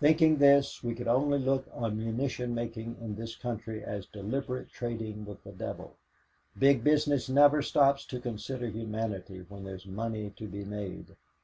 Thinking 0.00 0.38
this, 0.38 0.82
we 0.82 0.96
could 0.96 1.06
only 1.06 1.38
look 1.38 1.68
on 1.72 1.96
munition 1.98 2.52
making 2.52 2.96
in 3.00 3.14
this 3.14 3.36
country 3.36 3.84
as 3.84 4.06
deliberate 4.06 4.70
trading 4.72 5.24
with 5.24 5.44
the 5.44 5.52
devil. 5.52 5.94
Big 6.58 6.82
Business 6.82 7.28
never 7.28 7.62
stops 7.62 8.04
to 8.06 8.18
consider 8.18 8.66
humanity 8.66 9.46
when 9.48 9.62
there's 9.62 9.86
money 9.86 10.30
to 10.30 10.48
be 10.48 10.64
made. 10.64 11.14